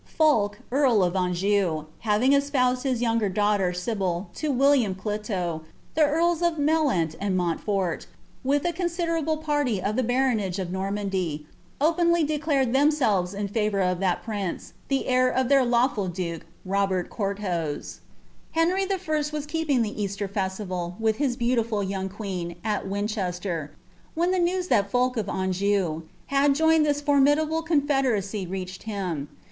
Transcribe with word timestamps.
Fulk, 0.17 0.57
earl 0.71 0.97
nf 1.01 1.13
Anjoii, 1.13 1.85
having 1.99 2.31
esponsed 2.31 2.81
hi« 2.89 2.95
youn^ 2.99 3.31
daughter, 3.35 3.71
Sybil, 3.71 4.31
to 4.33 4.49
William 4.51 4.95
Clito, 4.95 5.61
the 5.93 6.01
earls 6.01 6.41
of 6.41 6.55
Mellent 6.57 7.13
and 7.21 7.37
Montfon, 7.37 8.07
wilb 8.43 8.65
a 8.67 8.73
ponsiderable 8.73 9.43
parly 9.43 9.79
of 9.79 9.95
the 9.95 10.01
baronage 10.01 10.57
of 10.57 10.71
Normandy, 10.71 11.45
openly 11.79 12.25
iledand 12.25 12.73
themselves 12.73 13.35
in 13.35 13.47
favour 13.47 13.79
of 13.81 13.99
that 13.99 14.23
prince, 14.23 14.73
the 14.87 15.05
heir 15.05 15.29
of 15.29 15.49
their 15.49 15.61
lawAil 15.61 16.11
duke, 16.11 16.47
Kobai 16.67 17.07
Coiirlhose. 17.07 17.99
Henry 18.53 18.87
1. 18.87 18.99
was 19.31 19.45
keeping 19.45 19.83
the 19.83 20.01
Easter 20.01 20.27
festiral, 20.27 20.99
with 20.99 21.17
hia 21.17 21.37
be 21.37 21.55
autiful 21.55 21.87
yomif 21.87 22.13
queen, 22.15 22.55
at 22.63 22.87
Winchester, 22.87 23.71
when 24.15 24.31
the 24.31 24.39
news 24.39 24.69
iliat 24.69 24.87
Folk 24.87 25.15
of 25.15 25.29
Anjou 25.29 26.01
had 26.25 26.55
joined 26.55 26.87
thiv 26.87 27.03
fonnidable 27.03 27.63
confederacy 27.63 28.47
reached 28.47 28.81
him. 28.89 29.27